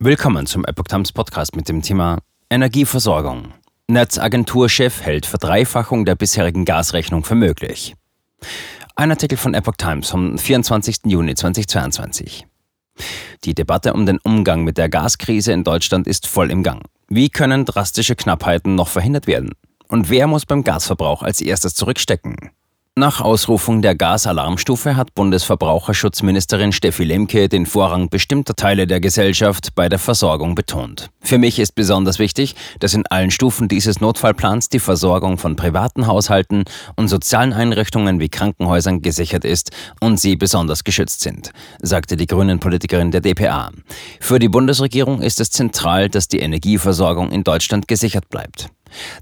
Willkommen 0.00 0.46
zum 0.46 0.64
Epoch 0.64 0.84
Times 0.84 1.10
Podcast 1.10 1.56
mit 1.56 1.68
dem 1.68 1.82
Thema 1.82 2.18
Energieversorgung. 2.50 3.52
Netzagenturchef 3.88 5.02
hält 5.02 5.26
Verdreifachung 5.26 6.04
der 6.04 6.14
bisherigen 6.14 6.64
Gasrechnung 6.64 7.24
für 7.24 7.34
möglich. 7.34 7.96
Ein 8.94 9.10
Artikel 9.10 9.36
von 9.36 9.54
Epoch 9.54 9.74
Times 9.76 10.08
vom 10.08 10.38
24. 10.38 10.98
Juni 11.06 11.34
2022. 11.34 12.46
Die 13.42 13.56
Debatte 13.56 13.92
um 13.92 14.06
den 14.06 14.18
Umgang 14.18 14.62
mit 14.62 14.78
der 14.78 14.88
Gaskrise 14.88 15.50
in 15.50 15.64
Deutschland 15.64 16.06
ist 16.06 16.28
voll 16.28 16.52
im 16.52 16.62
Gang. 16.62 16.84
Wie 17.08 17.28
können 17.28 17.64
drastische 17.64 18.14
Knappheiten 18.14 18.76
noch 18.76 18.86
verhindert 18.86 19.26
werden? 19.26 19.50
Und 19.88 20.10
wer 20.10 20.28
muss 20.28 20.46
beim 20.46 20.62
Gasverbrauch 20.62 21.24
als 21.24 21.40
erstes 21.40 21.74
zurückstecken? 21.74 22.52
Nach 22.98 23.20
Ausrufung 23.20 23.80
der 23.80 23.94
Gasalarmstufe 23.94 24.96
hat 24.96 25.14
Bundesverbraucherschutzministerin 25.14 26.72
Steffi 26.72 27.04
Lemke 27.04 27.48
den 27.48 27.64
Vorrang 27.64 28.08
bestimmter 28.08 28.56
Teile 28.56 28.88
der 28.88 28.98
Gesellschaft 28.98 29.76
bei 29.76 29.88
der 29.88 30.00
Versorgung 30.00 30.56
betont. 30.56 31.08
Für 31.20 31.38
mich 31.38 31.60
ist 31.60 31.76
besonders 31.76 32.18
wichtig, 32.18 32.56
dass 32.80 32.94
in 32.94 33.06
allen 33.06 33.30
Stufen 33.30 33.68
dieses 33.68 34.00
Notfallplans 34.00 34.68
die 34.68 34.80
Versorgung 34.80 35.38
von 35.38 35.54
privaten 35.54 36.08
Haushalten 36.08 36.64
und 36.96 37.06
sozialen 37.06 37.52
Einrichtungen 37.52 38.18
wie 38.18 38.30
Krankenhäusern 38.30 39.00
gesichert 39.00 39.44
ist 39.44 39.70
und 40.00 40.18
sie 40.18 40.34
besonders 40.34 40.82
geschützt 40.82 41.20
sind, 41.20 41.52
sagte 41.80 42.16
die 42.16 42.26
Grünen-Politikerin 42.26 43.12
der 43.12 43.20
DPA. 43.20 43.70
Für 44.18 44.40
die 44.40 44.48
Bundesregierung 44.48 45.22
ist 45.22 45.38
es 45.38 45.50
zentral, 45.50 46.08
dass 46.08 46.26
die 46.26 46.40
Energieversorgung 46.40 47.30
in 47.30 47.44
Deutschland 47.44 47.86
gesichert 47.86 48.28
bleibt. 48.28 48.70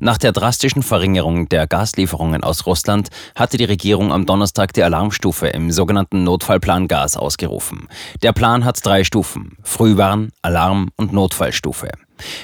Nach 0.00 0.18
der 0.18 0.32
drastischen 0.32 0.82
Verringerung 0.82 1.48
der 1.48 1.66
Gaslieferungen 1.66 2.42
aus 2.44 2.66
Russland 2.66 3.08
hatte 3.34 3.56
die 3.56 3.64
Regierung 3.64 4.12
am 4.12 4.26
Donnerstag 4.26 4.72
die 4.72 4.82
Alarmstufe 4.82 5.48
im 5.48 5.70
sogenannten 5.70 6.24
Notfallplan 6.24 6.88
Gas 6.88 7.16
ausgerufen. 7.16 7.88
Der 8.22 8.32
Plan 8.32 8.64
hat 8.64 8.84
drei 8.84 9.04
Stufen: 9.04 9.56
Frühwarn, 9.62 10.30
Alarm 10.42 10.90
und 10.96 11.12
Notfallstufe. 11.12 11.90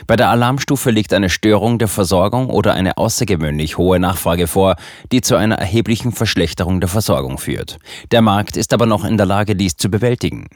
Bei 0.06 0.16
der 0.16 0.28
Alarmstufe 0.28 0.90
liegt 0.90 1.12
eine 1.12 1.30
Störung 1.30 1.78
der 1.78 1.88
Versorgung 1.88 2.50
oder 2.50 2.74
eine 2.74 2.98
außergewöhnlich 2.98 3.78
hohe 3.78 3.98
Nachfrage 3.98 4.46
vor, 4.46 4.76
die 5.10 5.22
zu 5.22 5.36
einer 5.36 5.56
erheblichen 5.56 6.12
Verschlechterung 6.12 6.80
der 6.80 6.88
Versorgung 6.88 7.38
führt. 7.38 7.78
Der 8.10 8.22
Markt 8.22 8.56
ist 8.56 8.74
aber 8.74 8.86
noch 8.86 9.04
in 9.04 9.16
der 9.16 9.26
Lage, 9.26 9.56
dies 9.56 9.76
zu 9.76 9.90
bewältigen. 9.90 10.48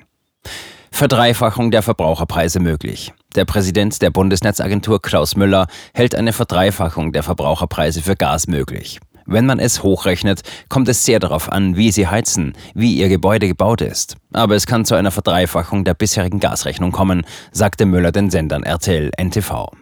Verdreifachung 0.90 1.70
der 1.70 1.82
Verbraucherpreise 1.82 2.60
möglich. 2.60 3.12
Der 3.34 3.44
Präsident 3.44 4.00
der 4.00 4.10
Bundesnetzagentur 4.10 5.02
Klaus 5.02 5.36
Müller 5.36 5.66
hält 5.92 6.14
eine 6.14 6.32
Verdreifachung 6.32 7.12
der 7.12 7.22
Verbraucherpreise 7.22 8.00
für 8.00 8.16
Gas 8.16 8.46
möglich. 8.46 9.00
Wenn 9.26 9.44
man 9.44 9.58
es 9.58 9.82
hochrechnet, 9.82 10.42
kommt 10.68 10.88
es 10.88 11.04
sehr 11.04 11.18
darauf 11.18 11.50
an, 11.50 11.76
wie 11.76 11.90
Sie 11.90 12.06
heizen, 12.06 12.54
wie 12.74 12.94
Ihr 12.94 13.08
Gebäude 13.08 13.48
gebaut 13.48 13.80
ist. 13.80 14.16
Aber 14.32 14.54
es 14.54 14.66
kann 14.66 14.84
zu 14.84 14.94
einer 14.94 15.10
Verdreifachung 15.10 15.84
der 15.84 15.94
bisherigen 15.94 16.38
Gasrechnung 16.38 16.92
kommen, 16.92 17.26
sagte 17.50 17.86
Müller 17.86 18.12
den 18.12 18.30
Sendern 18.30 18.62
RTL 18.62 19.10
NTV. 19.20 19.72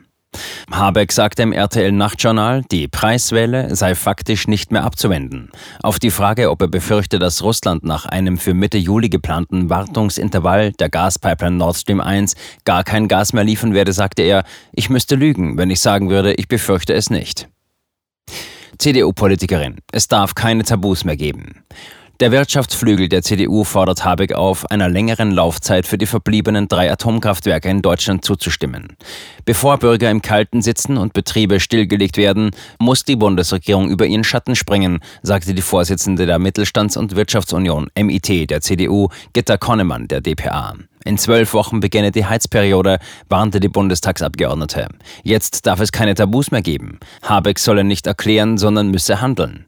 Habeck 0.71 1.13
sagte 1.13 1.43
im 1.43 1.53
RTL 1.53 1.93
Nachtjournal, 1.93 2.63
die 2.71 2.89
Preiswelle 2.89 3.75
sei 3.75 3.95
faktisch 3.95 4.49
nicht 4.49 4.73
mehr 4.73 4.85
abzuwenden. 4.85 5.51
Auf 5.83 5.99
die 5.99 6.11
Frage, 6.11 6.51
ob 6.51 6.61
er 6.63 6.69
befürchte, 6.69 7.19
dass 7.19 7.43
Russland 7.43 7.85
nach 7.85 8.07
einem 8.07 8.39
für 8.39 8.55
Mitte 8.55 8.79
Juli 8.79 9.09
geplanten 9.09 9.71
Wartungsintervall 9.71 10.73
der 10.73 10.89
Gaspipeline 10.89 11.57
Nord 11.57 11.77
Stream 11.77 12.01
1 12.01 12.35
gar 12.65 12.85
kein 12.85 13.09
Gas 13.09 13.33
mehr 13.33 13.45
liefern 13.45 13.75
werde, 13.75 13.93
sagte 13.93 14.23
er, 14.23 14.45
ich 14.73 14.91
müsste 14.91 15.15
lügen, 15.15 15.59
wenn 15.59 15.71
ich 15.71 15.81
sagen 15.81 16.11
würde, 16.11 16.35
ich 16.35 16.49
befürchte 16.49 16.95
es 16.95 17.11
nicht. 17.11 17.49
CDU-Politikerin, 18.79 19.79
es 19.93 20.09
darf 20.09 20.35
keine 20.35 20.65
Tabus 20.65 21.05
mehr 21.05 21.17
geben. 21.17 21.65
Der 22.21 22.31
Wirtschaftsflügel 22.31 23.09
der 23.09 23.23
CDU 23.23 23.65
fordert 23.65 24.05
Habeck 24.05 24.35
auf, 24.35 24.71
einer 24.71 24.89
längeren 24.89 25.33
Laufzeit 25.33 25.85
für 25.85 25.99
die 25.99 26.07
verbliebenen 26.07 26.69
drei 26.69 26.93
Atomkraftwerke 26.93 27.69
in 27.69 27.83
Deutschland 27.83 28.25
zuzustimmen. 28.25 28.97
Bevor 29.45 29.79
Bürger 29.79 30.13
im 30.13 30.23
Kalten 30.23 30.63
sitzen 30.63 30.97
und 30.97 31.13
Betriebe 31.13 31.59
stillgelegt 31.59 32.17
werden, 32.17 32.53
muss 32.79 33.03
die 33.03 33.17
Bundesregierung 33.17 33.91
über 33.91 34.07
ihren 34.07 34.23
Schatten 34.23 34.55
springen, 34.55 35.01
sagte 35.23 35.55
die 35.55 35.63
Vorsitzende 35.63 36.25
der 36.25 36.39
Mittelstands- 36.39 36.97
und 36.97 37.17
Wirtschaftsunion 37.17 37.91
MIT 37.99 38.49
der 38.49 38.61
CDU, 38.61 39.09
Gitta 39.33 39.57
Konnemann 39.57 40.07
der 40.07 40.21
DPA. 40.21 40.75
In 41.05 41.19
zwölf 41.19 41.53
Wochen 41.53 41.81
beginne 41.81 42.13
die 42.13 42.27
Heizperiode, 42.27 43.01
warnte 43.29 43.59
die 43.59 43.69
Bundestagsabgeordnete. 43.69 44.87
Jetzt 45.25 45.67
darf 45.67 45.81
es 45.81 45.91
keine 45.91 46.15
Tabus 46.15 46.53
mehr 46.53 46.63
geben. 46.63 47.01
Habeck 47.23 47.59
solle 47.59 47.83
nicht 47.83 48.07
erklären, 48.07 48.57
sondern 48.57 48.93
müsse 48.93 49.21
handeln. 49.21 49.67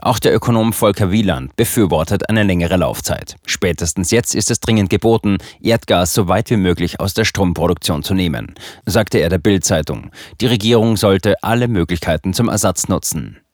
Auch 0.00 0.18
der 0.18 0.34
Ökonom 0.34 0.72
Volker 0.72 1.10
Wieland 1.10 1.54
befürwortet 1.56 2.28
eine 2.28 2.42
längere 2.42 2.76
Laufzeit. 2.76 3.36
Spätestens 3.46 4.10
jetzt 4.10 4.34
ist 4.34 4.50
es 4.50 4.60
dringend 4.60 4.90
geboten, 4.90 5.38
Erdgas 5.60 6.14
so 6.14 6.28
weit 6.28 6.50
wie 6.50 6.56
möglich 6.56 7.00
aus 7.00 7.14
der 7.14 7.24
Stromproduktion 7.24 8.02
zu 8.02 8.14
nehmen, 8.14 8.54
sagte 8.84 9.18
er 9.18 9.28
der 9.28 9.38
Bild-Zeitung. 9.38 10.10
Die 10.40 10.46
Regierung 10.46 10.96
sollte 10.96 11.42
alle 11.42 11.68
Möglichkeiten 11.68 12.34
zum 12.34 12.48
Ersatz 12.48 12.88
nutzen. 12.88 13.38